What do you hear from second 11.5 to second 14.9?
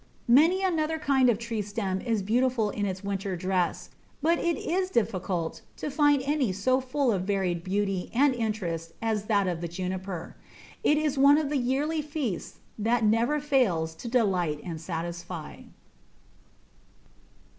the yearly feasts that never fails to delight and